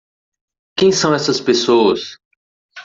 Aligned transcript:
Quem 0.75 0.91
são 0.91 1.13
essas 1.13 1.39
pessoas? 1.39 2.17